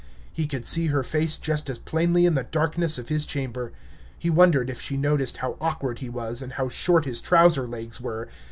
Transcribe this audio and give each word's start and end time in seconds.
He 0.33 0.47
could 0.47 0.65
see 0.65 0.87
her 0.87 1.03
face 1.03 1.35
just 1.37 1.69
as 1.69 1.77
plainly 1.77 2.25
in 2.25 2.33
the 2.33 2.41
darkness 2.41 2.97
of 2.97 3.09
his 3.09 3.23
chamber. 3.23 3.71
He 4.17 4.31
wondered 4.31 4.67
if 4.67 4.81
she 4.81 4.97
noticed 4.97 5.37
how 5.37 5.57
awkward 5.61 5.99
he 5.99 6.09
was, 6.09 6.41
and 6.41 6.53
how 6.53 6.69
short 6.69 7.05
his 7.05 7.21
trousers 7.21 7.69
legs 7.69 8.01
were. 8.01 8.27